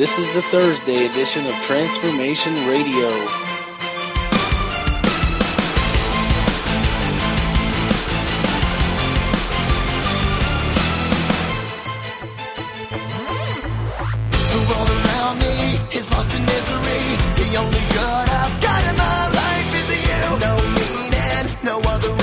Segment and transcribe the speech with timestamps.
[0.00, 3.10] This is the Thursday edition of Transformation Radio.
[14.48, 17.18] Who all around me is lost in misery?
[17.36, 17.58] The
[21.84, 22.20] world around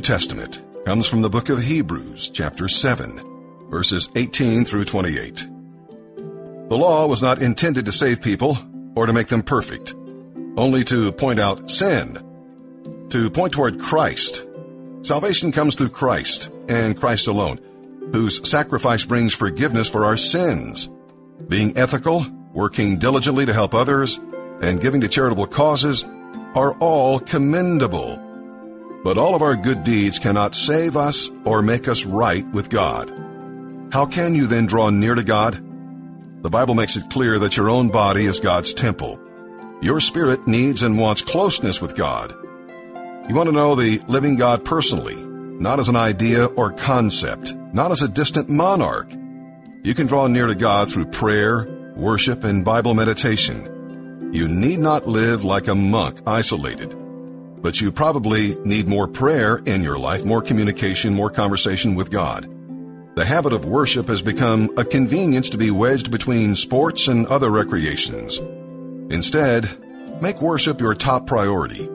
[0.00, 5.46] Testament comes from the book of Hebrews, chapter 7, verses 18 through 28.
[6.68, 8.56] The law was not intended to save people
[8.96, 9.94] or to make them perfect,
[10.56, 12.18] only to point out sin,
[13.10, 14.46] to point toward Christ.
[15.02, 17.60] Salvation comes through Christ and Christ alone,
[18.12, 20.88] whose sacrifice brings forgiveness for our sins.
[21.48, 24.18] Being ethical, working diligently to help others,
[24.62, 26.04] and giving to charitable causes
[26.54, 28.29] are all commendable.
[29.02, 33.10] But all of our good deeds cannot save us or make us right with God.
[33.92, 35.54] How can you then draw near to God?
[36.42, 39.20] The Bible makes it clear that your own body is God's temple.
[39.82, 42.34] Your spirit needs and wants closeness with God.
[43.28, 47.92] You want to know the living God personally, not as an idea or concept, not
[47.92, 49.10] as a distant monarch.
[49.82, 54.30] You can draw near to God through prayer, worship, and Bible meditation.
[54.32, 56.94] You need not live like a monk isolated,
[57.62, 62.48] but you probably need more prayer in your life, more communication, more conversation with God.
[63.16, 67.50] The habit of worship has become a convenience to be wedged between sports and other
[67.50, 68.38] recreations.
[69.12, 69.68] Instead,
[70.22, 71.88] make worship your top priority.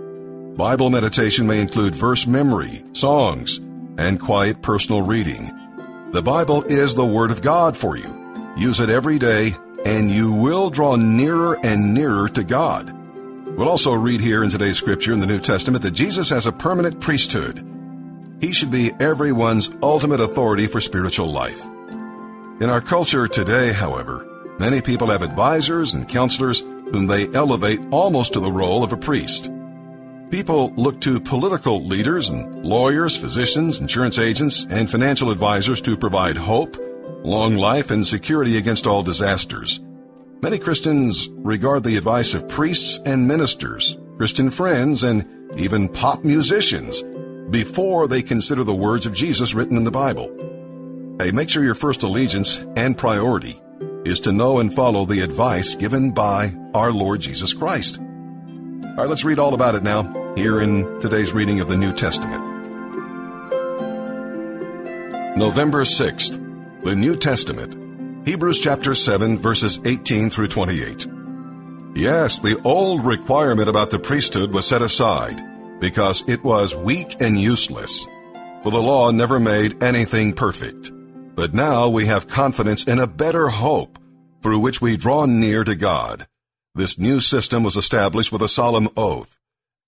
[0.55, 3.57] Bible meditation may include verse memory, songs,
[3.97, 5.51] and quiet personal reading.
[6.11, 8.53] The Bible is the Word of God for you.
[8.57, 12.93] Use it every day, and you will draw nearer and nearer to God.
[13.57, 16.51] We'll also read here in today's scripture in the New Testament that Jesus has a
[16.51, 17.65] permanent priesthood.
[18.41, 21.63] He should be everyone's ultimate authority for spiritual life.
[22.59, 24.27] In our culture today, however,
[24.59, 28.97] many people have advisors and counselors whom they elevate almost to the role of a
[28.97, 29.49] priest.
[30.31, 36.35] People look to political leaders and lawyers, physicians, insurance agents, and financial advisors to provide
[36.35, 36.75] hope,
[37.23, 39.79] long life, and security against all disasters.
[40.41, 45.27] Many Christians regard the advice of priests and ministers, Christian friends, and
[45.57, 47.01] even pop musicians
[47.49, 50.27] before they consider the words of Jesus written in the Bible.
[51.19, 53.61] Hey, make sure your first allegiance and priority
[54.03, 57.99] is to know and follow the advice given by our Lord Jesus Christ.
[57.99, 61.93] All right, let's read all about it now here in today's reading of the New
[61.93, 62.43] Testament.
[65.37, 67.84] November 6th, the New Testament,
[68.25, 71.05] Hebrews chapter 7, verses 18 through 28.
[71.95, 75.39] Yes, the old requirement about the priesthood was set aside
[75.79, 78.03] because it was weak and useless,
[78.63, 80.91] for the law never made anything perfect.
[81.35, 83.99] But now we have confidence in a better hope
[84.41, 86.25] through which we draw near to God.
[86.73, 89.37] This new system was established with a solemn oath.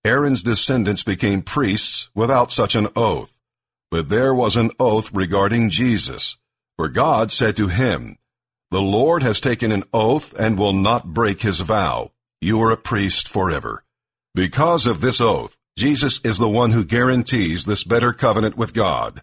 [0.04, 3.36] Aaron's descendants became priests without such an oath.
[3.90, 6.36] But there was an oath regarding Jesus,
[6.76, 8.16] for God said to him,
[8.70, 12.12] The Lord has taken an oath and will not break his vow.
[12.40, 13.84] You are a priest forever.
[14.34, 19.22] Because of this oath, Jesus is the one who guarantees this better covenant with God.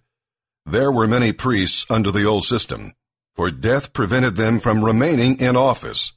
[0.65, 2.94] There were many priests under the old system,
[3.36, 6.13] for death prevented them from remaining in office.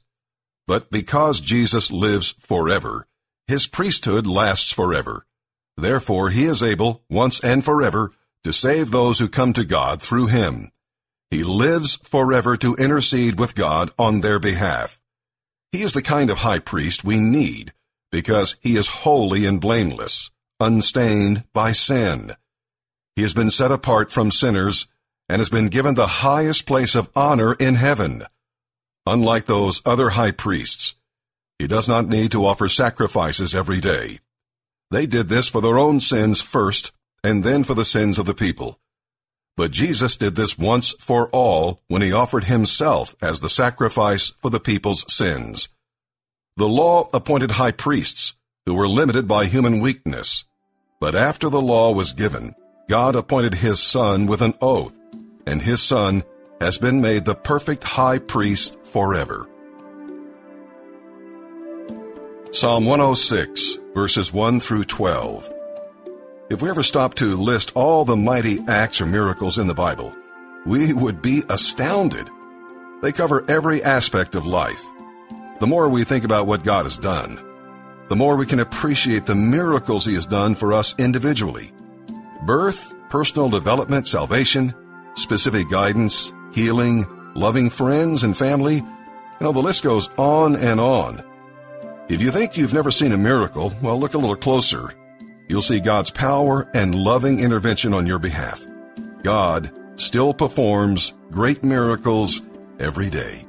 [0.65, 3.07] But because Jesus lives forever,
[3.47, 5.27] his priesthood lasts forever.
[5.77, 8.11] Therefore, he is able, once and forever,
[8.43, 10.71] to save those who come to God through him.
[11.31, 14.99] He lives forever to intercede with God on their behalf.
[15.71, 17.73] He is the kind of high priest we need
[18.11, 22.35] because he is holy and blameless, unstained by sin.
[23.15, 24.87] He has been set apart from sinners
[25.27, 28.23] and has been given the highest place of honor in heaven.
[29.05, 30.95] Unlike those other high priests,
[31.59, 34.19] he does not need to offer sacrifices every day.
[34.89, 36.91] They did this for their own sins first,
[37.23, 38.79] and then for the sins of the people.
[39.59, 44.49] But Jesus did this once for all when he offered himself as the sacrifice for
[44.49, 45.67] the people's sins.
[46.55, 48.35] The law appointed high priests
[48.65, 50.45] who were limited by human weakness.
[51.01, 52.55] But after the law was given,
[52.87, 54.97] God appointed his Son with an oath,
[55.45, 56.23] and his Son
[56.61, 59.45] has been made the perfect high priest forever.
[62.53, 65.53] Psalm 106, verses 1 through 12.
[66.49, 70.15] If we ever stopped to list all the mighty acts or miracles in the Bible,
[70.65, 72.27] we would be astounded.
[73.03, 74.83] They cover every aspect of life.
[75.59, 77.39] The more we think about what God has done,
[78.09, 81.71] the more we can appreciate the miracles He has done for us individually.
[82.47, 84.73] Birth, personal development, salvation,
[85.13, 87.05] specific guidance, healing,
[87.35, 88.77] loving friends and family.
[88.77, 88.85] You
[89.39, 91.23] know, the list goes on and on.
[92.09, 94.95] If you think you've never seen a miracle, well, look a little closer.
[95.49, 98.63] You'll see God's power and loving intervention on your behalf.
[99.23, 102.43] God still performs great miracles
[102.79, 103.45] every day.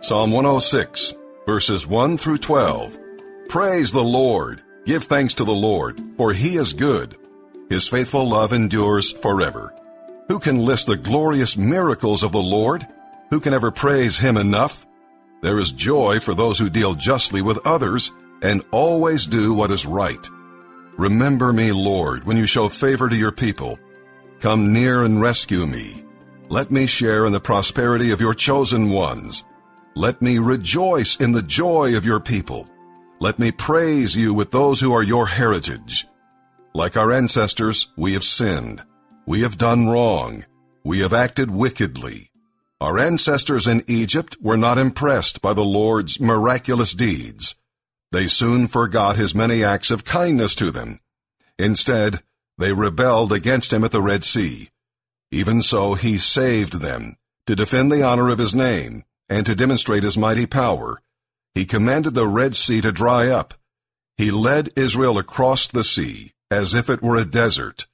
[0.00, 1.14] Psalm 106,
[1.44, 2.98] verses 1 through 12.
[3.48, 4.62] Praise the Lord.
[4.86, 7.16] Give thanks to the Lord, for he is good.
[7.68, 9.74] His faithful love endures forever.
[10.28, 12.86] Who can list the glorious miracles of the Lord?
[13.30, 14.86] Who can ever praise him enough?
[15.42, 18.12] There is joy for those who deal justly with others
[18.42, 20.28] and always do what is right.
[20.96, 23.78] Remember me, Lord, when you show favor to your people.
[24.40, 26.04] Come near and rescue me.
[26.48, 29.44] Let me share in the prosperity of your chosen ones.
[29.94, 32.66] Let me rejoice in the joy of your people.
[33.18, 36.06] Let me praise you with those who are your heritage.
[36.74, 38.82] Like our ancestors, we have sinned.
[39.26, 40.44] We have done wrong.
[40.84, 42.30] We have acted wickedly.
[42.80, 47.54] Our ancestors in Egypt were not impressed by the Lord's miraculous deeds.
[48.12, 50.98] They soon forgot his many acts of kindness to them.
[51.58, 52.22] Instead,
[52.58, 54.70] they rebelled against him at the Red Sea.
[55.30, 60.02] Even so, he saved them to defend the honor of his name and to demonstrate
[60.02, 61.00] his mighty power.
[61.54, 63.54] He commanded the Red Sea to dry up.
[64.16, 67.86] He led Israel across the sea as if it were a desert.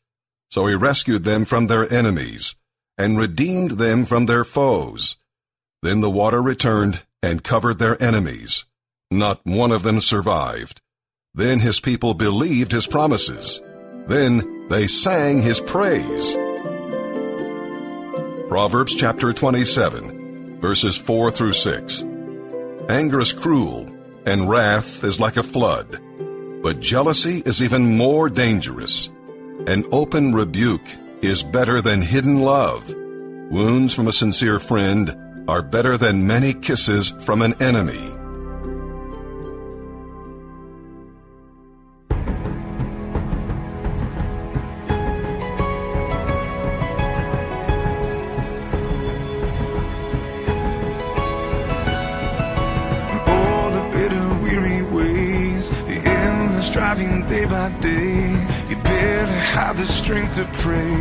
[0.50, 2.54] So he rescued them from their enemies
[2.96, 5.16] and redeemed them from their foes.
[5.82, 8.64] Then the water returned and covered their enemies.
[9.10, 10.80] Not one of them survived.
[11.32, 13.60] Then his people believed his promises.
[14.08, 16.36] Then they sang his praise.
[18.48, 22.04] Proverbs chapter 27, verses 4 through 6.
[22.88, 23.88] Anger is cruel,
[24.24, 26.00] and wrath is like a flood.
[26.62, 29.08] But jealousy is even more dangerous.
[29.68, 30.86] An open rebuke
[31.22, 32.88] is better than hidden love.
[33.52, 35.14] Wounds from a sincere friend
[35.46, 38.15] are better than many kisses from an enemy.
[57.80, 58.32] Day.
[58.68, 60.94] You barely have the strength to pray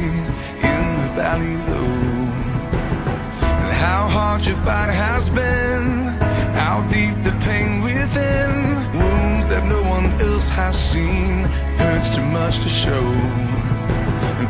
[0.71, 1.93] in the valley low.
[3.63, 6.07] And how hard your fight has been,
[6.59, 8.51] how deep the pain within.
[8.99, 11.43] Wounds that no one else has seen,
[11.77, 13.05] hurts too much to show.
[14.39, 14.49] And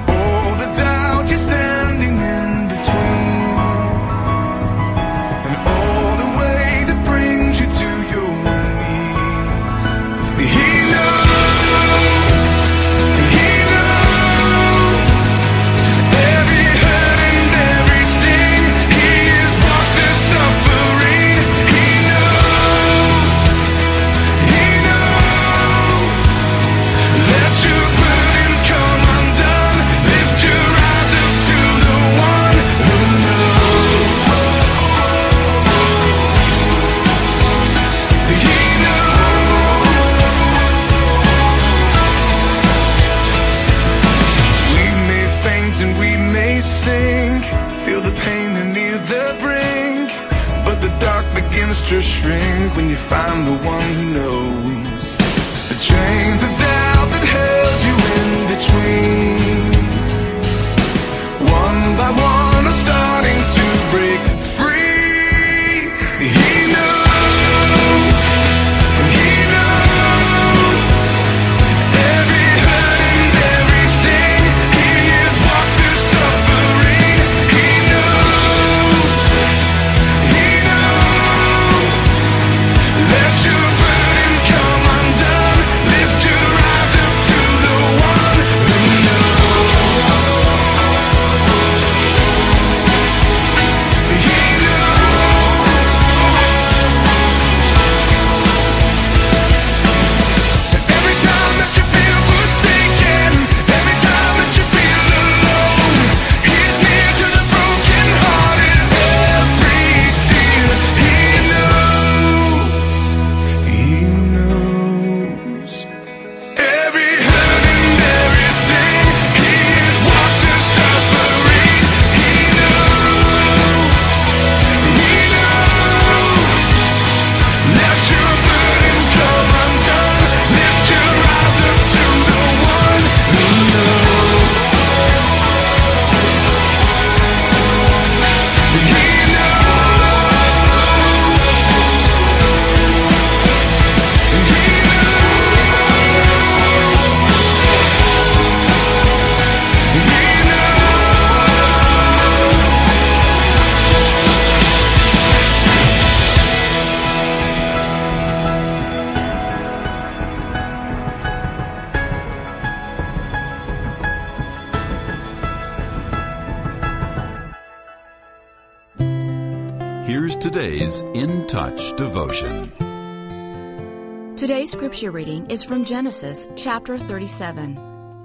[175.05, 177.75] scripture reading is from Genesis chapter 37,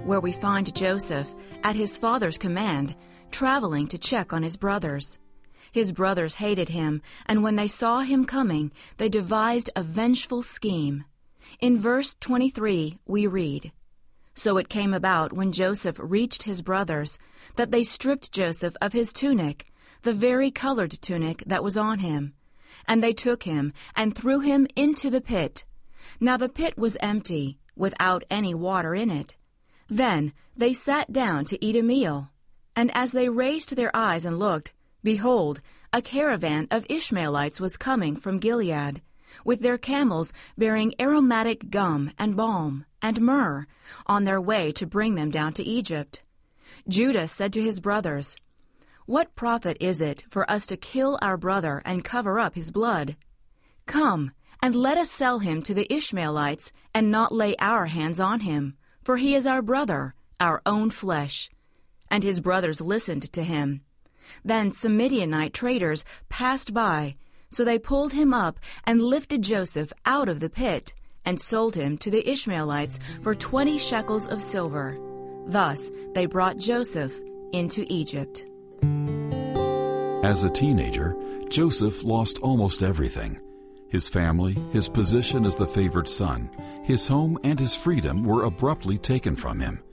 [0.03, 2.95] where we find Joseph, at his father's command,
[3.29, 5.19] traveling to check on his brothers.
[5.71, 11.05] His brothers hated him, and when they saw him coming, they devised a vengeful scheme.
[11.59, 13.71] In verse 23, we read
[14.33, 17.19] So it came about when Joseph reached his brothers
[17.57, 19.67] that they stripped Joseph of his tunic,
[20.01, 22.33] the very colored tunic that was on him.
[22.87, 25.63] And they took him and threw him into the pit.
[26.23, 29.35] Now the pit was empty, without any water in it.
[29.89, 32.29] Then they sat down to eat a meal.
[32.75, 34.71] And as they raised their eyes and looked,
[35.03, 35.61] behold,
[35.91, 39.01] a caravan of Ishmaelites was coming from Gilead,
[39.43, 43.65] with their camels bearing aromatic gum and balm and myrrh,
[44.05, 46.21] on their way to bring them down to Egypt.
[46.87, 48.37] Judah said to his brothers,
[49.07, 53.17] What profit is it for us to kill our brother and cover up his blood?
[53.87, 58.41] Come, and let us sell him to the Ishmaelites, and not lay our hands on
[58.41, 61.49] him, for he is our brother, our own flesh.
[62.09, 63.81] And his brothers listened to him.
[64.45, 67.15] Then some Midianite traders passed by,
[67.49, 70.93] so they pulled him up and lifted Joseph out of the pit,
[71.25, 74.97] and sold him to the Ishmaelites for twenty shekels of silver.
[75.47, 77.13] Thus they brought Joseph
[77.51, 78.45] into Egypt.
[80.23, 81.15] As a teenager,
[81.49, 83.39] Joseph lost almost everything.
[83.91, 86.49] His family, his position as the favored son,
[86.81, 89.83] his home, and his freedom were abruptly taken from him.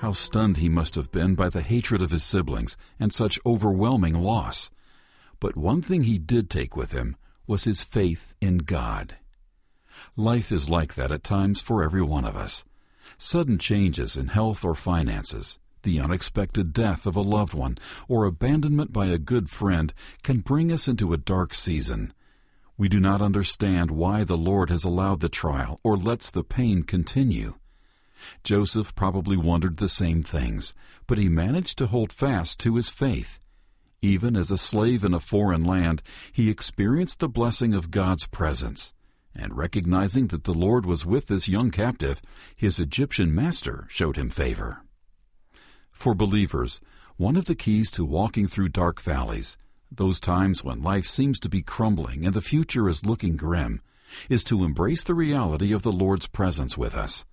[0.00, 4.12] How stunned he must have been by the hatred of his siblings and such overwhelming
[4.12, 4.70] loss.
[5.40, 7.16] But one thing he did take with him
[7.46, 9.16] was his faith in God.
[10.18, 12.66] Life is like that at times for every one of us.
[13.16, 18.92] Sudden changes in health or finances, the unexpected death of a loved one, or abandonment
[18.92, 22.12] by a good friend can bring us into a dark season.
[22.80, 26.82] We do not understand why the Lord has allowed the trial or lets the pain
[26.82, 27.56] continue.
[28.42, 30.72] Joseph probably wondered the same things,
[31.06, 33.38] but he managed to hold fast to his faith.
[34.00, 36.00] Even as a slave in a foreign land,
[36.32, 38.94] he experienced the blessing of God's presence.
[39.36, 42.22] And recognizing that the Lord was with this young captive,
[42.56, 44.84] his Egyptian master showed him favor.
[45.92, 46.80] For believers,
[47.18, 49.58] one of the keys to walking through dark valleys,
[49.90, 53.80] those times when life seems to be crumbling and the future is looking grim,
[54.28, 57.24] is to embrace the reality of the Lord's presence with us.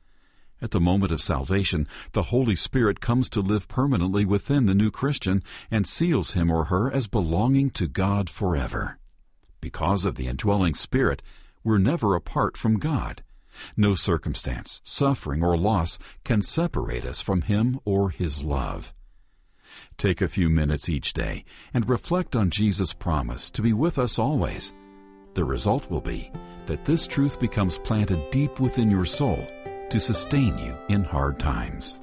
[0.62, 4.90] At the moment of salvation, the Holy Spirit comes to live permanently within the new
[4.90, 8.98] Christian and seals him or her as belonging to God forever.
[9.62, 11.22] Because of the indwelling Spirit,
[11.64, 13.24] we're never apart from God.
[13.76, 18.94] No circumstance, suffering, or loss can separate us from Him or His love.
[19.98, 24.20] Take a few minutes each day and reflect on Jesus' promise to be with us
[24.20, 24.72] always.
[25.34, 26.30] The result will be
[26.68, 29.40] that this truth becomes planted deep within your soul
[29.90, 32.00] to sustain you in hard times.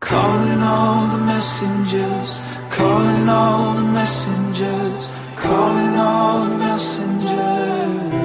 [0.00, 8.19] Calling all the messengers, calling all the messengers, calling all the messengers.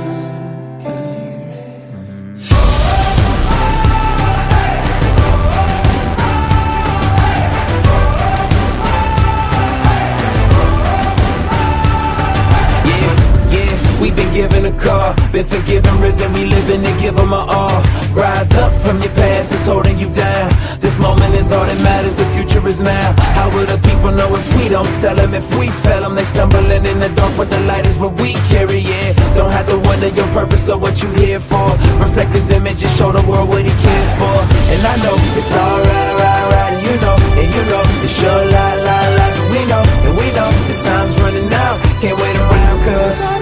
[14.05, 17.82] We've been given a call, been forgiven, risen, we living to give them our all.
[18.13, 20.53] Rise up from your past that's holding you down.
[20.80, 23.15] This moment is all that matters, the future is now.
[23.34, 25.34] How will the people know if we don't tell them?
[25.34, 28.34] If we fail them, they stumbling in the dark, but the light is what we
[28.53, 29.13] carry, yeah.
[29.34, 31.67] Don't have to wonder your purpose or what you here for.
[32.06, 34.38] Reflect his image and show the world what he cares for.
[34.69, 38.38] And I know it's alright, right, right, and you know, and you know, it's your
[38.53, 42.38] lie, lie, lie, and we know, and we know, the time's running out, can't wait
[42.38, 43.35] around, cause.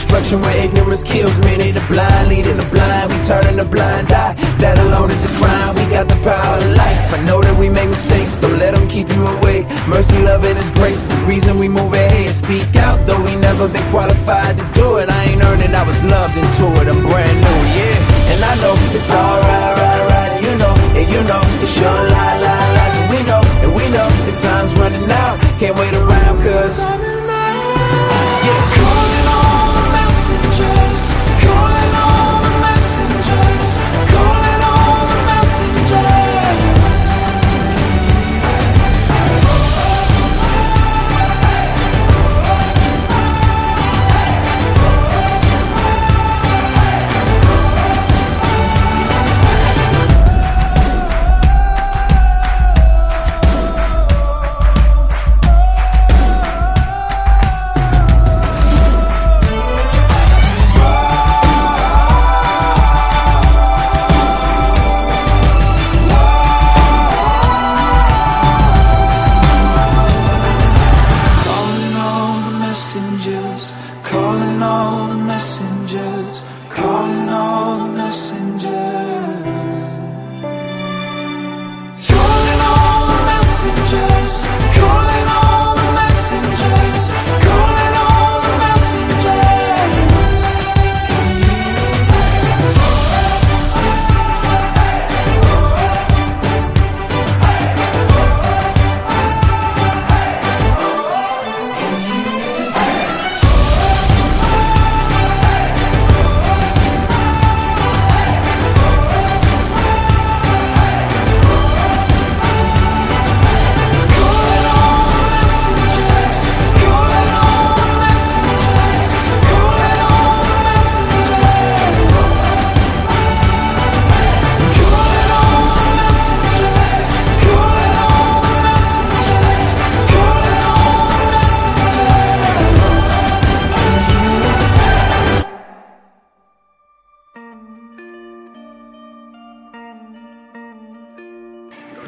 [0.00, 1.70] Destruction where ignorance kills many.
[1.72, 4.32] The blind leading the blind, we turning a blind eye.
[4.58, 5.76] That alone is a crime.
[5.76, 7.12] We got the power of life.
[7.12, 9.68] I know that we make mistakes, don't let them keep you away.
[9.88, 12.32] Mercy, love, and His grace the reason we move ahead.
[12.32, 15.08] Speak out, though we never been qualified to do it.
[15.08, 16.86] I ain't earned it, I was loved into it.
[16.88, 18.32] I'm brand new, yeah.
[18.32, 20.32] And I know it's alright, right, right.
[20.40, 22.92] You know, and you know, it's your lie, lie, lie.
[22.96, 25.36] And we know, and we know, the time's running out.
[25.60, 26.80] Can't wait around, cause.
[28.40, 28.89] Yeah,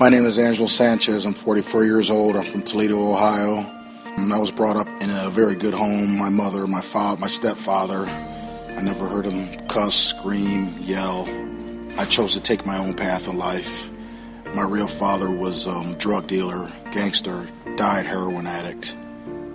[0.03, 1.25] My name is Angelo Sanchez.
[1.25, 2.35] I'm 44 years old.
[2.35, 3.65] I'm from Toledo, Ohio.
[4.17, 6.19] I was brought up in a very good home.
[6.19, 8.07] My mother, my father, my stepfather.
[8.07, 11.29] I never heard him cuss, scream, yell.
[12.01, 13.93] I chose to take my own path in life.
[14.55, 18.97] My real father was a um, drug dealer, gangster, died heroin addict,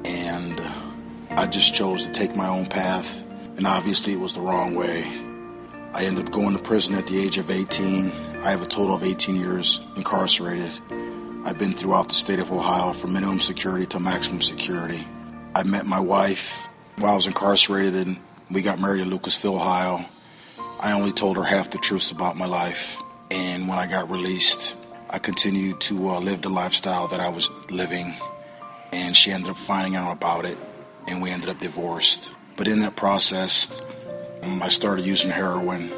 [0.06, 0.62] and
[1.32, 3.22] I just chose to take my own path.
[3.58, 5.04] And obviously, it was the wrong way.
[5.94, 8.27] I ended up going to prison at the age of 18.
[8.48, 10.72] I have a total of 18 years incarcerated.
[11.44, 15.06] I've been throughout the state of Ohio from minimum security to maximum security.
[15.54, 18.18] I met my wife while I was incarcerated and
[18.50, 20.06] we got married in Lucasville, Ohio.
[20.80, 23.02] I only told her half the truths about my life.
[23.32, 24.78] And when I got released,
[25.10, 28.16] I continued to uh, live the lifestyle that I was living.
[28.94, 30.58] And she ended up finding out about it,
[31.10, 32.32] and we ended up divorced.
[32.56, 33.82] But in that process,
[34.42, 35.92] um, I started using heroin.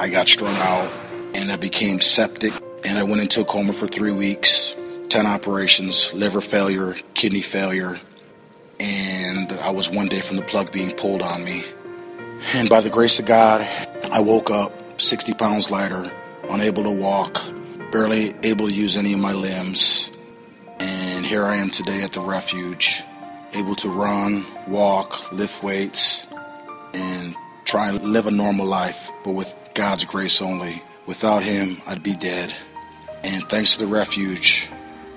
[0.00, 0.90] I got strung out,
[1.36, 4.74] and I became septic, and I went into a coma for three weeks,
[5.10, 8.00] 10 operations, liver failure, kidney failure,
[8.80, 11.62] and I was one day from the plug being pulled on me.
[12.54, 13.60] And by the grace of God,
[14.10, 16.10] I woke up 60 pounds lighter,
[16.48, 17.42] unable to walk,
[17.92, 20.10] barely able to use any of my limbs.
[20.78, 23.02] And here I am today at the refuge,
[23.52, 26.26] able to run, walk, lift weights,
[26.94, 30.82] and try and live a normal life, but with God's grace only.
[31.06, 32.54] Without Him, I'd be dead.
[33.22, 34.68] And thanks to the refuge,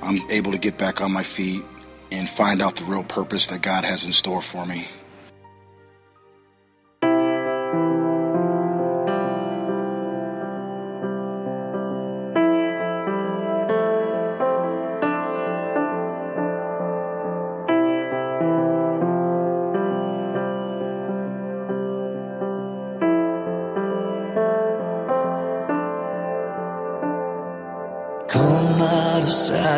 [0.02, 1.64] I'm able to get back on my feet
[2.12, 4.88] and find out the real purpose that God has in store for me.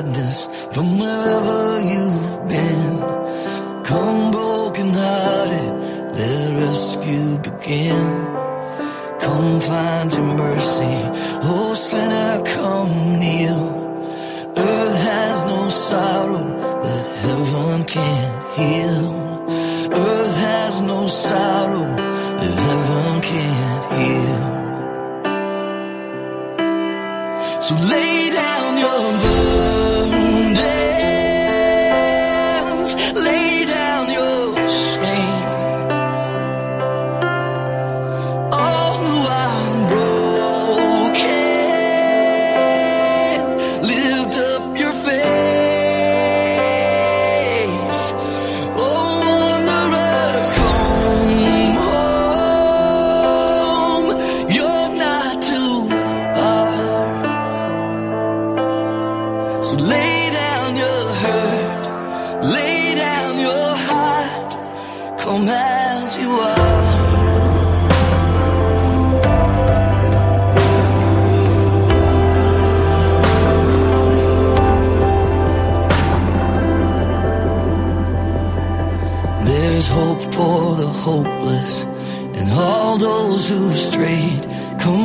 [0.01, 2.93] Sadness from wherever you've been.
[3.83, 5.73] Come broken hearted,
[6.17, 8.07] let rescue begin.
[9.19, 10.95] Come find your mercy,
[11.43, 13.63] oh sinner, come kneel.
[14.57, 16.47] Earth has no sorrow
[16.85, 19.07] that heaven can't heal.
[19.93, 21.87] Earth has no sorrow
[22.39, 24.51] that heaven can't heal.
[27.61, 29.50] So lay down your burdens,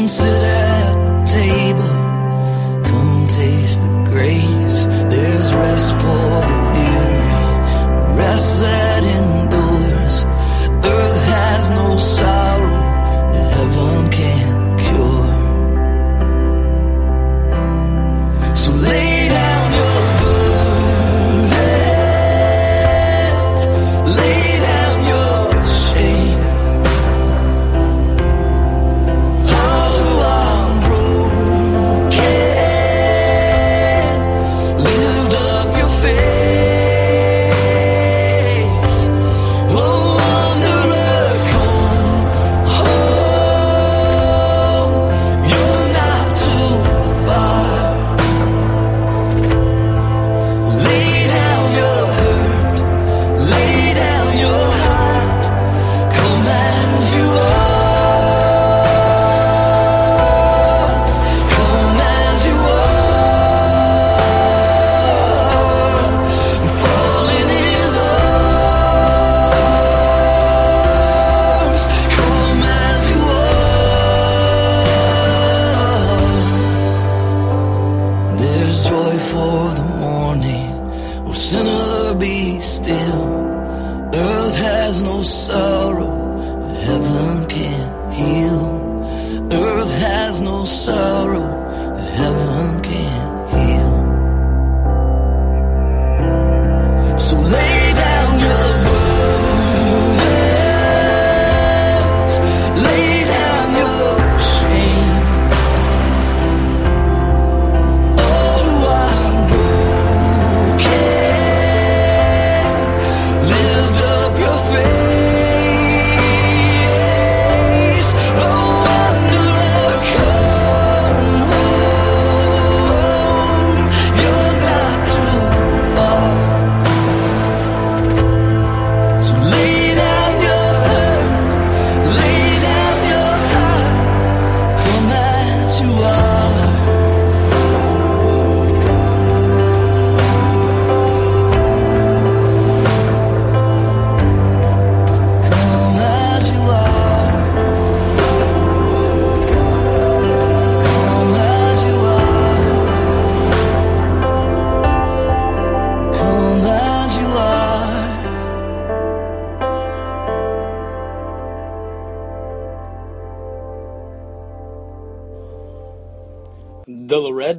[0.06, 0.55] Come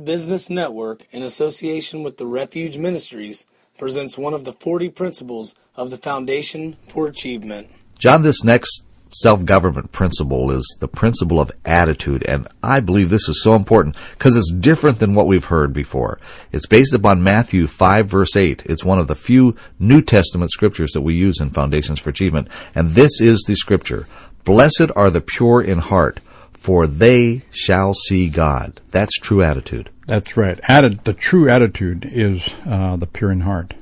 [0.07, 3.45] Business Network, in association with the Refuge Ministries,
[3.77, 7.67] presents one of the 40 principles of the Foundation for Achievement.
[7.99, 13.27] John, this next self government principle is the principle of attitude, and I believe this
[13.27, 16.21] is so important because it's different than what we've heard before.
[16.53, 18.63] It's based upon Matthew 5, verse 8.
[18.65, 22.47] It's one of the few New Testament scriptures that we use in Foundations for Achievement,
[22.73, 24.07] and this is the scripture
[24.45, 26.21] Blessed are the pure in heart,
[26.53, 28.79] for they shall see God.
[28.91, 29.89] That's true attitude.
[30.07, 30.59] That's right.
[30.61, 33.73] Atti- the true attitude is uh, the pure in heart.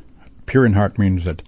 [0.47, 1.43] Pure in heart means that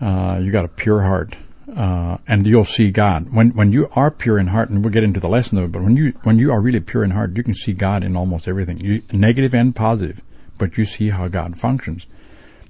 [0.00, 1.36] uh, you got a pure heart,
[1.76, 3.32] uh, and you'll see God.
[3.32, 5.72] When when you are pure in heart, and we'll get into the lesson of it,
[5.72, 8.16] but when you when you are really pure in heart, you can see God in
[8.16, 10.22] almost everything, you, negative and positive.
[10.56, 12.06] But you see how God functions.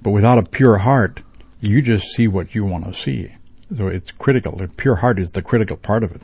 [0.01, 1.21] But without a pure heart,
[1.61, 3.31] you just see what you want to see.
[3.75, 4.57] So it's critical.
[4.57, 6.21] The pure heart is the critical part of it.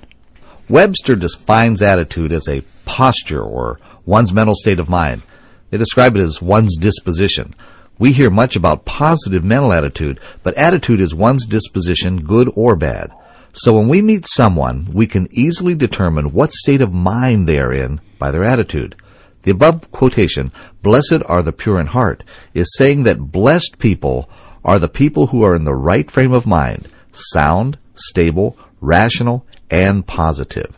[0.69, 5.21] Webster defines attitude as a posture or one's mental state of mind.
[5.69, 7.55] They describe it as one's disposition.
[7.97, 13.11] We hear much about positive mental attitude, but attitude is one's disposition, good or bad.
[13.53, 17.73] So when we meet someone, we can easily determine what state of mind they are
[17.73, 18.95] in by their attitude.
[19.43, 24.29] The above quotation, blessed are the pure in heart, is saying that blessed people
[24.63, 30.05] are the people who are in the right frame of mind, sound, stable, rational, and
[30.05, 30.77] positive.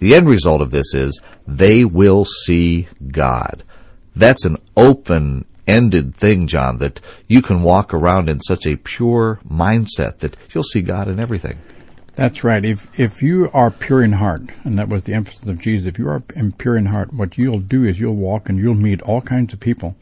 [0.00, 3.62] The end result of this is they will see God.
[4.16, 9.40] That's an open ended thing, John, that you can walk around in such a pure
[9.48, 11.58] mindset that you'll see God in everything.
[12.16, 12.64] That's right.
[12.64, 15.98] If if you are pure in heart, and that was the emphasis of Jesus, if
[15.98, 16.22] you are
[16.58, 19.60] pure in heart, what you'll do is you'll walk and you'll meet all kinds of
[19.60, 19.94] people,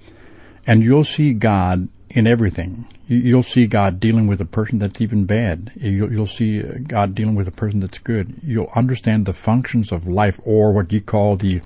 [0.66, 2.86] and you'll see God in everything.
[3.06, 5.72] You- You'll see God dealing with a person that's even bad.
[5.76, 8.34] You'll, see uh, God dealing with a person that's good.
[8.42, 11.60] You'll understand the functions of life, or what you call the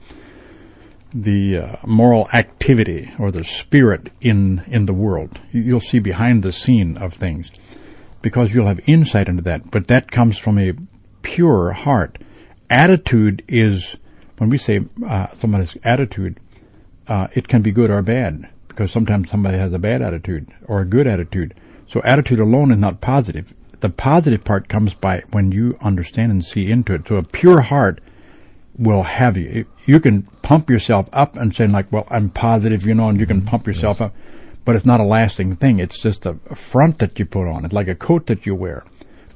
[1.15, 5.39] the uh, moral activity or the spirit in in the world.
[5.53, 7.51] You- You'll see behind the scene of things
[8.23, 9.71] because you'll have insight into that.
[9.71, 10.73] But that comes from a
[11.23, 12.19] pure heart.
[12.71, 13.97] Attitude is
[14.39, 16.41] when we say uh, somebody's attitude,
[17.07, 20.81] uh, it can be good or bad because sometimes somebody has a bad attitude or
[20.81, 21.55] a good attitude.
[21.87, 23.53] So attitude alone is not positive.
[23.81, 27.07] The positive part comes by when you understand and see into it.
[27.07, 28.01] So a pure heart
[28.79, 29.67] will have you.
[29.85, 33.27] You can pump yourself up and say like, well, I'm positive, you know, and you
[33.27, 33.49] can mm-hmm.
[33.49, 34.15] pump yourself up,
[34.65, 35.79] but it's not a lasting thing.
[35.79, 37.67] It's just a, a front that you put on.
[37.67, 38.85] It's like a coat that you wear.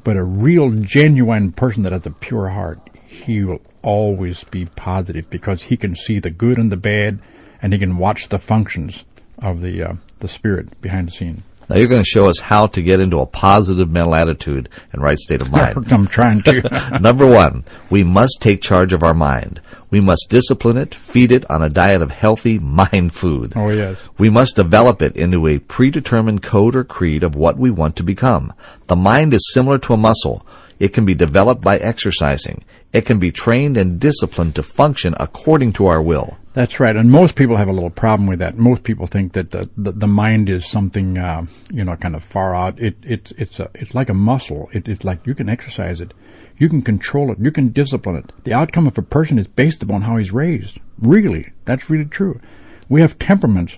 [0.02, 5.28] But a real genuine person that has a pure heart, he will always be positive
[5.28, 7.20] because he can see the good and the bad
[7.60, 9.04] and he can watch the functions
[9.38, 11.42] of the, uh, the spirit behind the scene.
[11.68, 15.02] Now you're going to show us how to get into a positive mental attitude and
[15.02, 15.86] right state of mind.
[15.92, 16.98] I'm trying to.
[17.00, 19.60] Number one, we must take charge of our mind.
[19.90, 23.52] We must discipline it, feed it on a diet of healthy mind food.
[23.56, 24.08] Oh, yes.
[24.16, 28.04] We must develop it into a predetermined code or creed of what we want to
[28.04, 28.52] become.
[28.86, 30.46] The mind is similar to a muscle.
[30.78, 32.62] It can be developed by exercising.
[32.92, 36.36] It can be trained and disciplined to function according to our will.
[36.56, 38.56] That's right, and most people have a little problem with that.
[38.56, 42.24] Most people think that the the, the mind is something uh, you know kind of
[42.24, 42.80] far out.
[42.80, 44.70] It it's it's a, it's like a muscle.
[44.72, 46.14] It, it's like you can exercise it,
[46.56, 48.32] you can control it, you can discipline it.
[48.44, 50.78] The outcome of a person is based upon how he's raised.
[50.98, 52.40] Really, that's really true.
[52.88, 53.76] We have temperaments,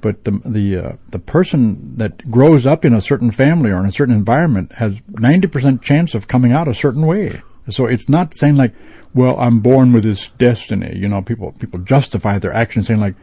[0.00, 3.86] but the the uh, the person that grows up in a certain family or in
[3.86, 7.42] a certain environment has ninety percent chance of coming out a certain way.
[7.70, 8.74] So it's not saying like,
[9.14, 10.96] well, I'm born with this destiny.
[10.96, 13.14] You know, people people justify their actions saying like,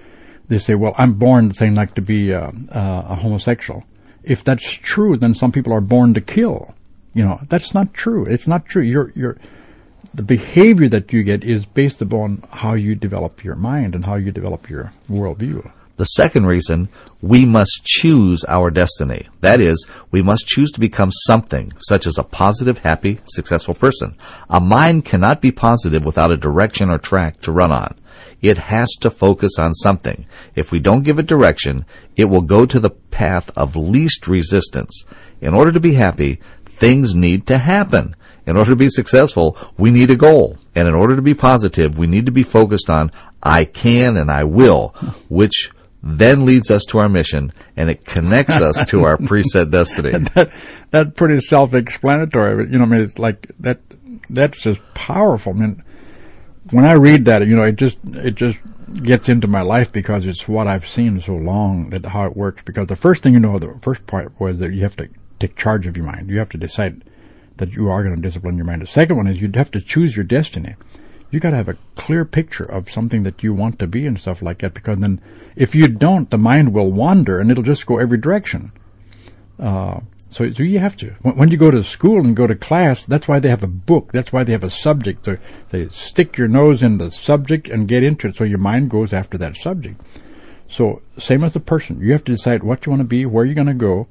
[0.48, 3.84] they say, well, I'm born saying like to be uh, uh, a homosexual.
[4.24, 6.74] If that's true, then some people are born to kill.
[7.14, 8.26] You know, that's not true.
[8.26, 8.84] It's not true.
[8.84, 9.38] You're you're
[10.14, 14.16] the behavior that you get is based upon how you develop your mind and how
[14.16, 15.72] you develop your worldview.
[15.98, 16.90] The second reason,
[17.22, 19.30] we must choose our destiny.
[19.40, 24.18] That is, we must choose to become something, such as a positive, happy, successful person.
[24.50, 27.96] A mind cannot be positive without a direction or track to run on.
[28.42, 30.26] It has to focus on something.
[30.54, 31.86] If we don't give it direction,
[32.18, 35.06] it will go to the path of least resistance.
[35.40, 38.16] In order to be happy, things need to happen.
[38.46, 40.58] In order to be successful, we need a goal.
[40.76, 44.30] And in order to be positive, we need to be focused on I can and
[44.30, 44.90] I will,
[45.30, 45.72] which
[46.06, 50.12] then leads us to our mission and it connects us to our preset destiny.
[50.36, 50.54] that,
[50.92, 52.64] that's pretty self-explanatory.
[52.64, 53.82] But, you know, I mean, it's like that.
[54.30, 55.54] That's just powerful.
[55.54, 55.84] I mean,
[56.70, 58.60] when I read that, you know, it just it just
[58.94, 62.62] gets into my life because it's what I've seen so long that how it works.
[62.64, 65.56] Because the first thing you know, the first part was that you have to take
[65.56, 66.30] charge of your mind.
[66.30, 67.04] You have to decide
[67.58, 68.82] that you are going to discipline your mind.
[68.82, 70.76] The second one is you'd have to choose your destiny.
[71.36, 74.20] You got to have a clear picture of something that you want to be and
[74.20, 74.74] stuff like that.
[74.74, 75.22] Because then,
[75.56, 78.72] if you don't, the mind will wander and it'll just go every direction.
[79.60, 81.16] Uh, so, so you have to.
[81.22, 83.68] When, when you go to school and go to class, that's why they have a
[83.68, 84.12] book.
[84.12, 85.26] That's why they have a subject.
[85.26, 85.38] So
[85.70, 89.14] they stick your nose in the subject and get into it, so your mind goes
[89.14, 90.02] after that subject.
[90.68, 92.02] So, same as the person.
[92.02, 94.08] You have to decide what you want to be, where you're going to go,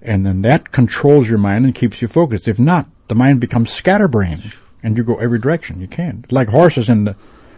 [0.00, 2.46] and then that controls your mind and keeps you focused.
[2.46, 5.80] If not, the mind becomes scatterbrained, and you go every direction.
[5.80, 6.30] You can't.
[6.30, 7.16] Like horses in the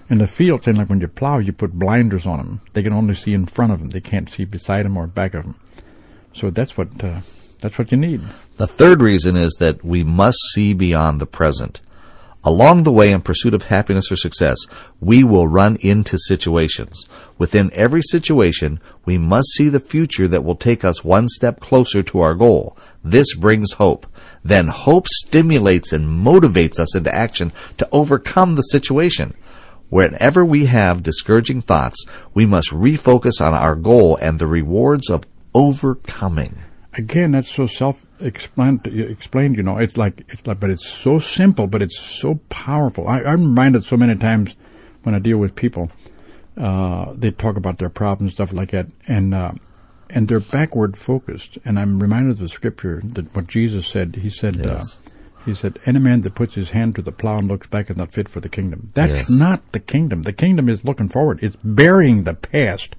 [0.08, 2.60] in the field, saying like when you plow, you put blinders on them.
[2.72, 3.90] They can only see in front of them.
[3.90, 5.60] They can't see beside them or back of them.
[6.32, 7.20] So that's what uh,
[7.60, 8.20] that's what you need.
[8.56, 11.80] The third reason is that we must see beyond the present.
[12.42, 14.56] Along the way in pursuit of happiness or success,
[14.98, 17.06] we will run into situations.
[17.36, 22.02] Within every situation, we must see the future that will take us one step closer
[22.02, 22.78] to our goal.
[23.04, 24.06] This brings hope.
[24.42, 29.34] Then hope stimulates and motivates us into action to overcome the situation.
[29.90, 35.24] Whenever we have discouraging thoughts, we must refocus on our goal and the rewards of
[35.54, 36.58] overcoming.
[36.94, 38.86] again, that's so self-explained.
[38.86, 43.08] Explained, you know, it's like it's like, but it's so simple, but it's so powerful.
[43.08, 44.54] I, I'm reminded so many times
[45.02, 45.90] when I deal with people,
[46.56, 49.52] uh, they talk about their problems, stuff like that, and uh,
[50.12, 51.58] and they're backward focused.
[51.64, 54.16] And I'm reminded of the scripture that what Jesus said.
[54.16, 54.56] He said.
[54.56, 54.96] Yes.
[54.96, 55.10] Uh,
[55.46, 57.96] he said, "Any man that puts his hand to the plow and looks back is
[57.96, 59.30] not fit for the kingdom." That's Yes.
[59.30, 60.22] not the kingdom.
[60.22, 61.38] The kingdom is looking forward.
[61.42, 62.94] It's burying the past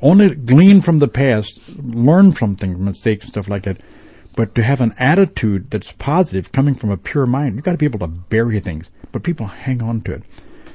[0.00, 3.80] only glean from the past, learn from things, mistakes and stuff like that.
[4.36, 7.78] But to have an attitude that's positive coming from a pure mind, you've got to
[7.78, 8.90] be able to bury things.
[9.10, 10.22] But people hang on to it.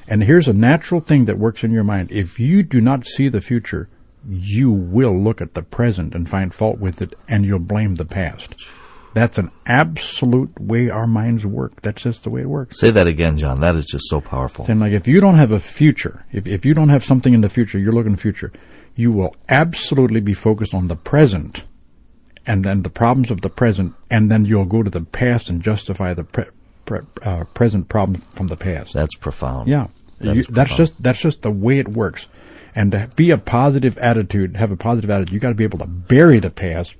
[0.08, 2.12] And here's a natural thing that works in your mind.
[2.12, 3.88] If you do not see the future,
[4.28, 8.06] you will look at the present and find fault with it and you'll blame the
[8.06, 8.56] past.
[9.14, 11.82] That's an absolute way our minds work.
[11.84, 12.80] That's just the way it works.
[12.80, 13.60] Say that again, John.
[13.60, 14.66] That is just so powerful.
[14.66, 17.42] Saying like if you don't have a future, if if you don't have something in
[17.42, 18.52] the future, you're looking at the future,
[18.96, 21.64] you will absolutely be focused on the present
[22.46, 25.62] and then the problems of the present, and then you'll go to the past and
[25.62, 26.46] justify the pre-
[26.86, 28.94] pre- uh, present problems from the past.
[28.94, 29.70] That's profound.
[29.70, 29.88] Yeah,
[30.20, 30.78] That You- that's profound.
[30.78, 32.28] just that's just the way it works.
[32.76, 35.80] And to be a positive attitude, have a positive attitude, you got to be able
[35.80, 36.96] to bury the past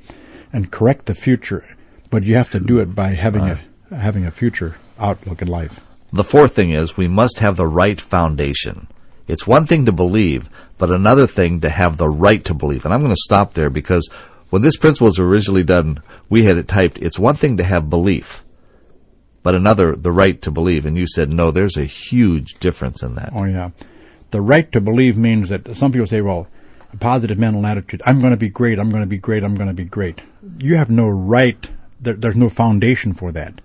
[0.52, 1.66] and correct the future.
[2.10, 3.60] But you have to do it by having a
[3.94, 5.80] having a future outlook in life.
[6.12, 8.88] The fourth thing is we must have the right foundation.
[9.28, 12.86] It's one thing to believe, but another thing to have the right to believe.
[12.86, 14.08] And I'm going to stop there because
[14.50, 17.90] when this principle was originally done, we had it typed, it's one thing to have
[17.90, 18.44] belief,
[19.42, 20.86] but another, the right to believe.
[20.86, 23.32] And you said, no, there's a huge difference in that.
[23.34, 23.72] Oh yeah,
[24.34, 26.48] the right to believe means that some people say, well,
[26.92, 28.02] a positive mental attitude.
[28.06, 28.80] I'm going to be great.
[28.80, 29.44] I'm going to be great.
[29.44, 30.22] I'm going to be great.
[30.58, 31.70] You have no right.
[32.02, 33.62] There, there's no foundation for that.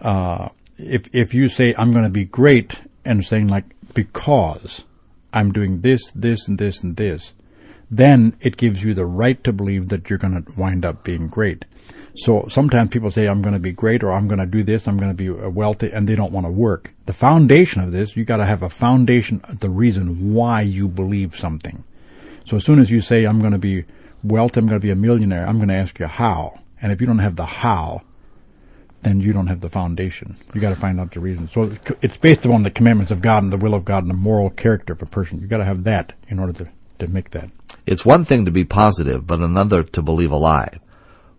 [0.00, 2.74] Uh, if if you say I'm going to be great
[3.04, 3.64] and saying like
[3.94, 4.84] because
[5.32, 7.32] I'm doing this, this, and this, and this,
[7.90, 11.28] then it gives you the right to believe that you're going to wind up being
[11.28, 11.64] great.
[12.18, 14.88] So sometimes people say, I'm going to be great or I'm going to do this,
[14.88, 16.92] I'm going to be uh, wealthy, and they don't want to work.
[17.06, 21.36] The foundation of this, you got to have a foundation, the reason why you believe
[21.36, 21.84] something.
[22.44, 23.84] So as soon as you say, I'm going to be
[24.24, 26.58] wealthy, I'm going to be a millionaire, I'm going to ask you how.
[26.82, 28.02] And if you don't have the how,
[29.02, 30.36] then you don't have the foundation.
[30.52, 31.48] You got to find out the reason.
[31.48, 34.14] So it's based upon the commandments of God and the will of God and the
[34.14, 35.40] moral character of a person.
[35.40, 37.48] You got to have that in order to, to make that.
[37.86, 40.80] It's one thing to be positive, but another to believe a lie.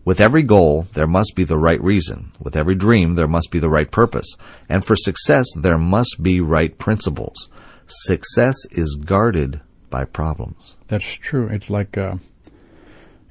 [0.10, 2.32] With every goal, there must be the right reason.
[2.40, 4.26] With every dream, there must be the right purpose.
[4.68, 7.48] And for success, there must be right principles.
[7.86, 10.78] Success is guarded by problems.
[10.88, 11.48] That's true.
[11.50, 12.16] It's like uh,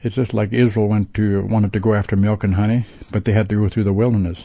[0.04, 3.32] it's just like Israel went to wanted to go after milk and honey, but they
[3.32, 4.44] had to go through the wilderness,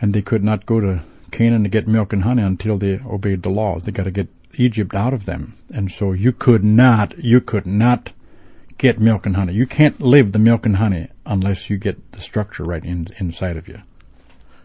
[0.00, 3.42] and they could not go to Canaan to get milk and honey until they obeyed
[3.42, 3.82] the laws.
[3.82, 7.66] They got to get Egypt out of them, and so you could not, you could
[7.66, 8.12] not
[8.82, 9.54] get milk and honey.
[9.54, 13.56] You can't live the milk and honey unless you get the structure right in, inside
[13.56, 13.80] of you.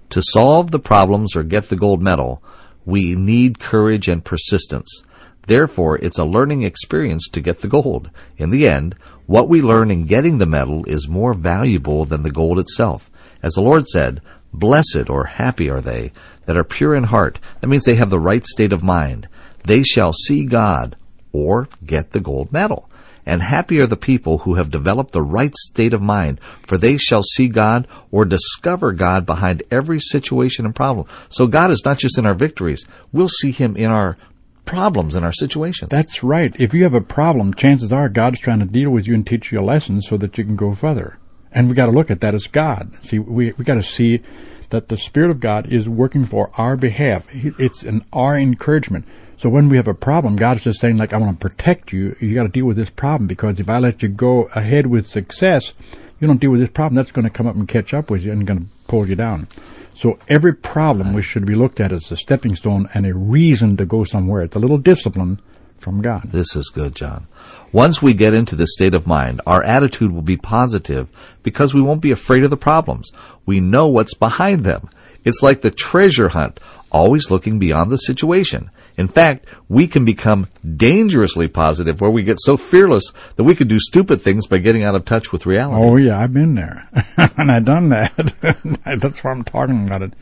[0.10, 2.42] To solve the problems or get the gold medal,
[2.84, 5.04] we need courage and persistence.
[5.46, 8.10] Therefore, it's a learning experience to get the gold.
[8.38, 8.96] In the end,
[9.28, 13.12] what we learn in getting the medal is more valuable than the gold itself.
[13.44, 16.12] As the Lord said, Blessed or happy are they
[16.46, 17.38] that are pure in heart.
[17.62, 19.28] That means they have the right state of mind.
[19.64, 20.96] They shall see God
[21.32, 22.87] or get the gold medal.
[23.28, 26.96] And happy are the people who have developed the right state of mind, for they
[26.96, 31.08] shall see God or discover God behind every situation and problem.
[31.28, 32.86] So God is not just in our victories.
[33.12, 34.18] We'll see Him in our
[34.64, 35.90] problems, in our situations.
[35.90, 36.56] That's right.
[36.58, 39.52] If you have a problem, chances are God's trying to deal with you and teach
[39.52, 41.18] you a lesson so that you can go further.
[41.52, 43.04] And we got to look at that as God.
[43.06, 44.22] See, we we got to see
[44.70, 47.28] that the Spirit of God is working for our behalf.
[47.32, 49.06] It's an our encouragement.
[49.38, 52.16] So when we have a problem, God's just saying, like, I want to protect you.
[52.20, 55.06] You got to deal with this problem because if I let you go ahead with
[55.06, 55.76] success,
[56.20, 58.24] you don't deal with this problem, that's going to come up and catch up with
[58.24, 59.48] you and going to pull you down.
[59.94, 63.78] So every problem we should be looked at as a stepping stone and a reason
[63.78, 64.42] to go somewhere.
[64.42, 65.40] It's a little discipline
[65.80, 66.24] from God.
[66.32, 67.28] This is good, John.
[67.72, 71.08] Once we get into this state of mind, our attitude will be positive
[71.44, 73.12] because we won't be afraid of the problems.
[73.46, 74.90] We know what's behind them.
[75.24, 76.60] It's like the treasure hunt,
[76.92, 78.72] always looking beyond the situation.
[78.96, 83.68] In fact, we can become dangerously positive where we get so fearless that we could
[83.68, 85.86] do stupid things by getting out of touch with reality.
[85.86, 86.88] Oh yeah, I've been there,
[87.38, 88.16] and I've done that.
[89.02, 90.14] That's why I'm talking about it,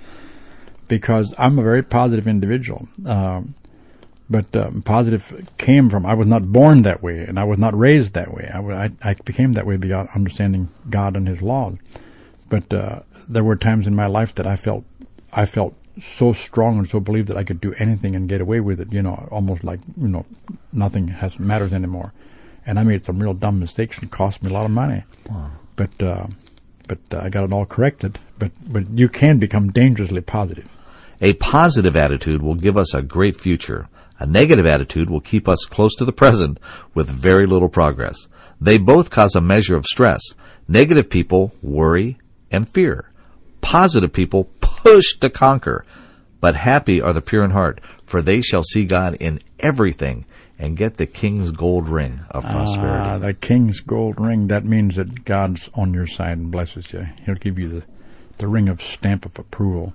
[0.88, 2.88] because I'm a very positive individual.
[3.06, 3.53] Um,
[4.30, 7.78] but um, positive came from I was not born that way, and I was not
[7.78, 8.49] raised that way.
[8.53, 11.78] I, I, I became that way beyond understanding God and His laws.
[12.49, 14.84] But uh, there were times in my life that I felt
[15.32, 18.59] I felt so strong and so believed that I could do anything and get away
[18.59, 18.91] with it.
[18.91, 20.26] You know, almost like you know
[20.73, 22.13] nothing has matters anymore.
[22.65, 25.03] And I made some real dumb mistakes and cost me a lot of money.
[25.76, 26.28] But uh,
[26.88, 28.19] but uh, I got it all corrected.
[28.39, 30.67] But but you can become dangerously positive.
[31.21, 33.88] A positive attitude will give us a great future.
[34.20, 36.59] A negative attitude will keep us close to the present
[36.93, 38.28] with very little progress.
[38.61, 40.22] They both cause a measure of stress.
[40.68, 42.18] Negative people worry
[42.49, 43.11] and fear.
[43.61, 45.86] Positive people push to conquer.
[46.39, 50.26] But happy are the pure in heart, for they shall see God in everything
[50.57, 53.09] and get the king's gold ring of prosperity.
[53.09, 54.47] Ah, the king's gold ring.
[54.47, 57.07] That means that God's on your side and blesses you.
[57.26, 57.84] He'll give you the,
[58.38, 59.93] the ring of stamp of approval,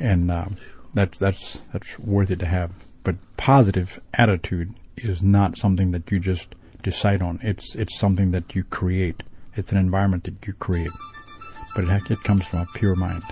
[0.00, 0.56] and um,
[0.94, 2.70] that's that's that's worthy to have.
[3.04, 7.38] But positive attitude is not something that you just decide on.
[7.42, 9.22] It's it's something that you create.
[9.54, 10.90] It's an environment that you create.
[11.74, 13.22] But it, it comes from a pure mind.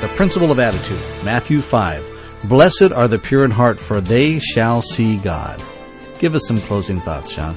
[0.00, 2.48] The principle of attitude, Matthew 5.
[2.48, 5.62] Blessed are the pure in heart, for they shall see God.
[6.20, 7.56] Give us some closing thoughts, Sean.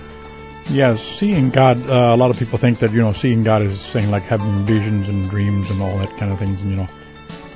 [0.69, 1.77] Yeah, seeing God.
[1.89, 4.65] Uh, a lot of people think that you know seeing God is saying like having
[4.65, 6.61] visions and dreams and all that kind of things.
[6.61, 6.87] And you know,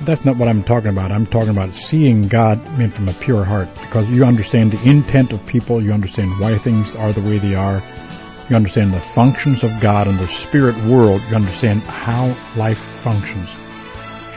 [0.02, 1.10] that's not what I'm talking about.
[1.10, 5.44] I'm talking about seeing God from a pure heart because you understand the intent of
[5.46, 5.82] people.
[5.82, 7.82] You understand why things are the way they are.
[8.50, 11.22] You understand the functions of God and the spirit world.
[11.30, 13.56] You understand how life functions.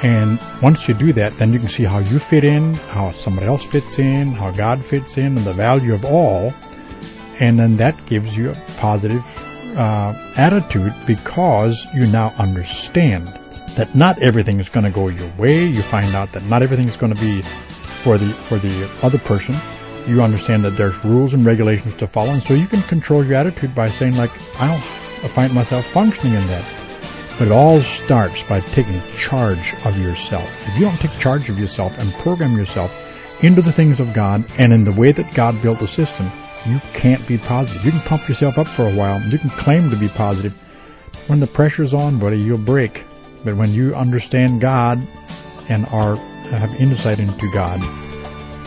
[0.04, 3.46] And once you do that, then you can see how you fit in, how somebody
[3.46, 6.54] else fits in, how God fits in, and the value of all
[7.42, 9.26] and then that gives you a positive
[9.76, 13.28] uh, attitude because you now understand
[13.76, 15.66] that not everything is going to go your way.
[15.66, 19.18] You find out that not everything is going to be for the for the other
[19.18, 19.56] person.
[20.08, 23.36] You understand that there's rules and regulations to follow, and so you can control your
[23.36, 26.81] attitude by saying like, I don't find myself functioning in that.
[27.42, 30.48] But it all starts by taking charge of yourself.
[30.68, 32.94] If you don't take charge of yourself and program yourself
[33.44, 36.30] into the things of God and in the way that God built the system,
[36.68, 37.84] you can't be positive.
[37.84, 39.20] You can pump yourself up for a while.
[39.24, 40.54] You can claim to be positive.
[41.26, 43.06] When the pressure's on, buddy, you'll break.
[43.44, 45.02] But when you understand God
[45.68, 46.18] and are
[46.52, 47.80] have insight into God,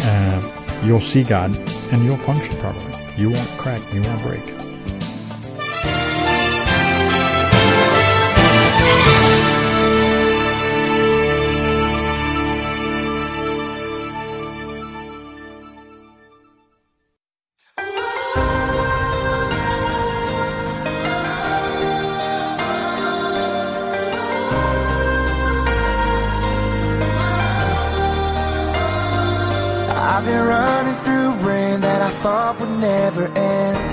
[0.01, 1.57] uh, you'll see God
[1.93, 2.93] and you'll function properly.
[3.17, 3.81] You won't crack.
[3.95, 4.54] You won't break.
[32.23, 33.91] Thought would never end.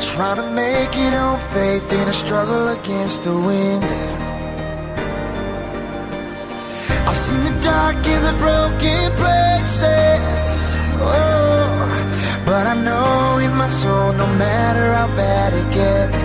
[0.00, 3.84] Trying to make it on faith in a struggle against the wind.
[7.08, 10.52] I've seen the dark and the broken places.
[11.00, 11.68] Oh,
[12.46, 16.22] but I know in my soul, no matter how bad it gets,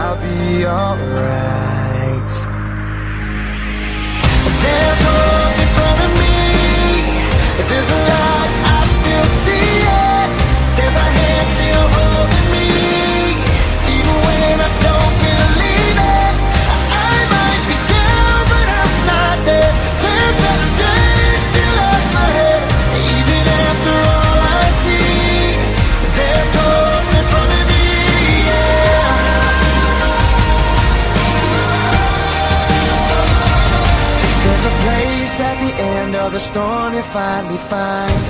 [0.00, 2.32] I'll be alright.
[4.62, 5.51] There's hope
[7.58, 8.41] There's a light,
[36.32, 38.22] the storm you finally find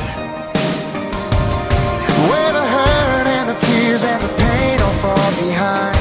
[2.28, 5.91] Where the hurt and the tears and the pain all fall behind.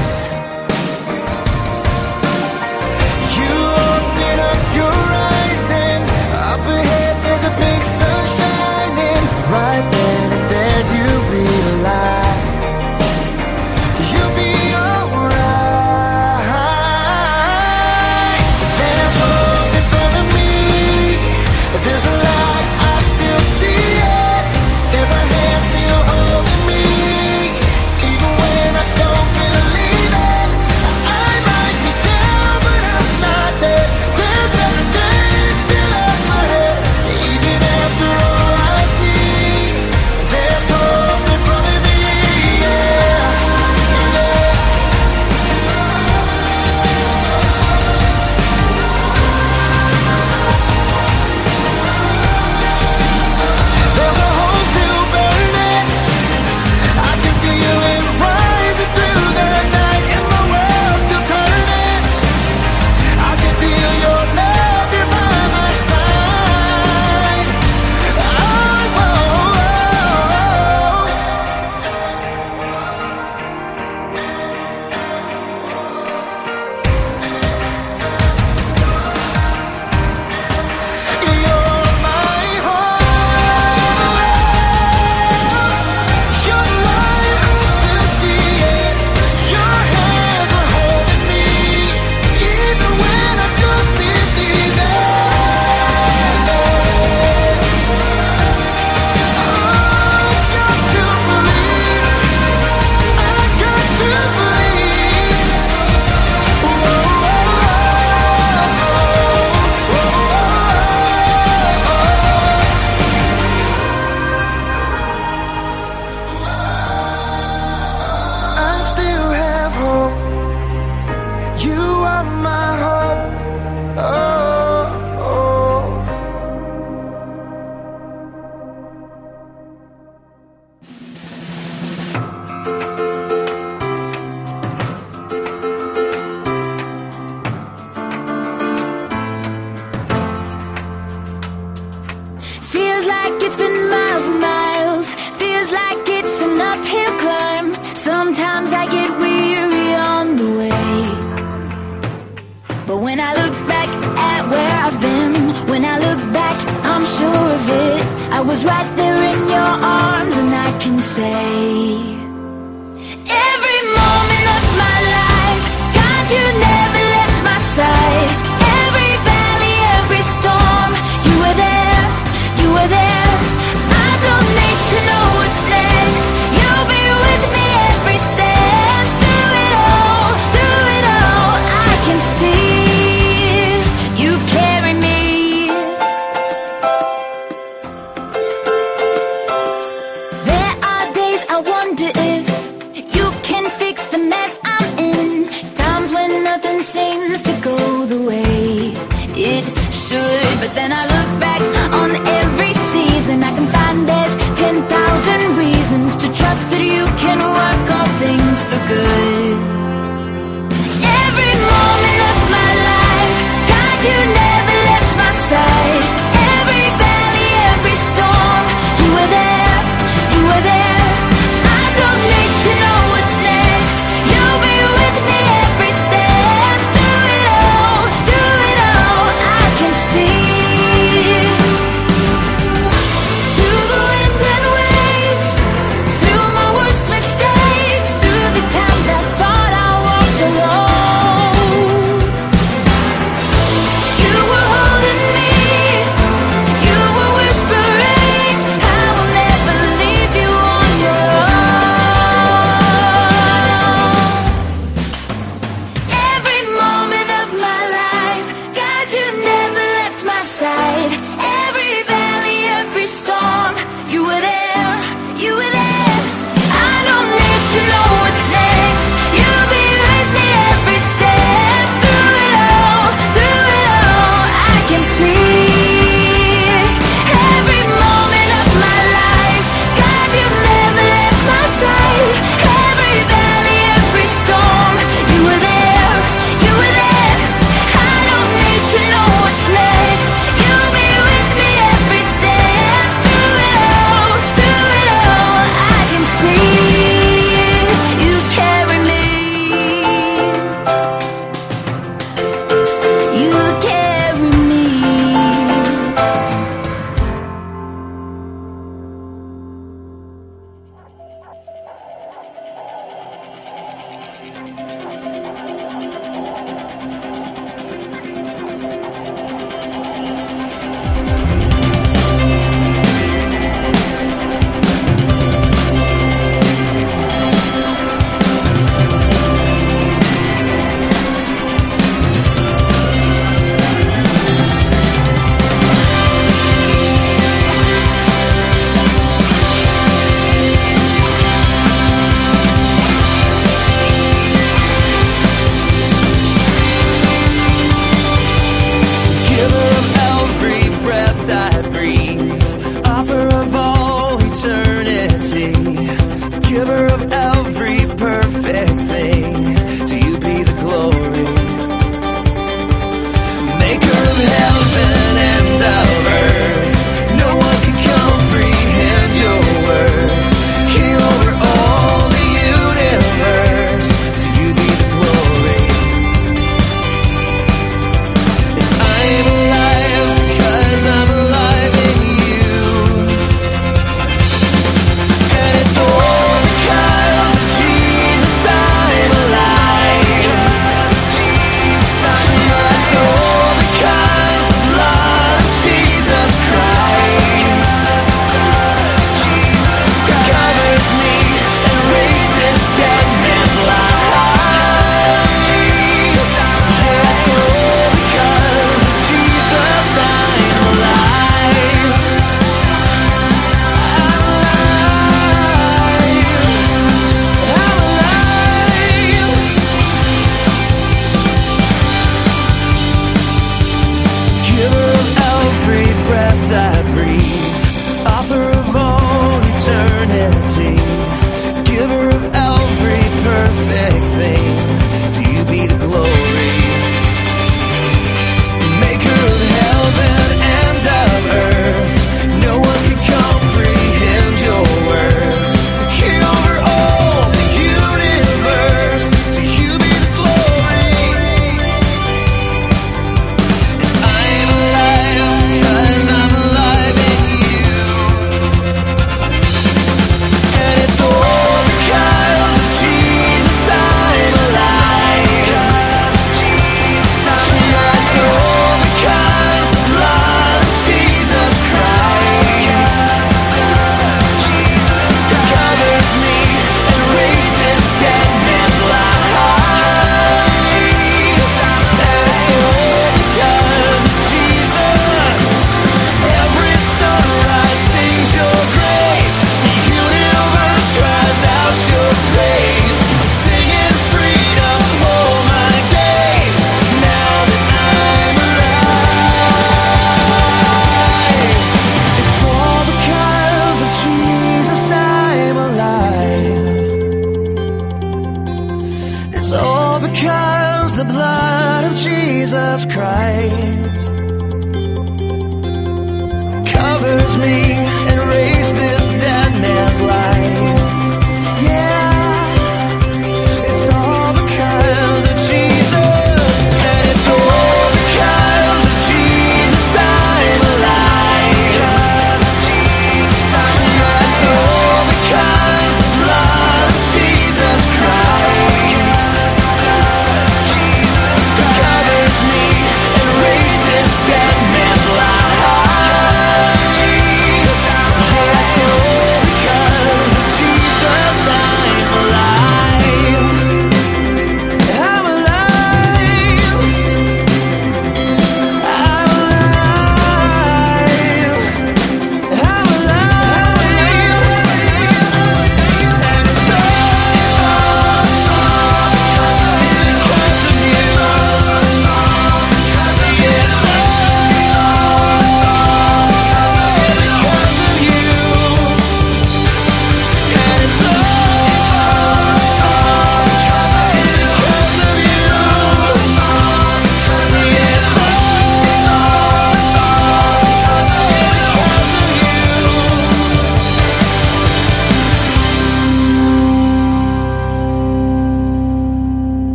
[158.42, 161.61] I was right there in your arms and I can say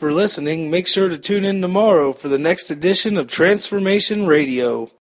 [0.00, 0.70] for listening.
[0.70, 4.88] Make sure to tune in tomorrow for the next edition of Transformation Radio.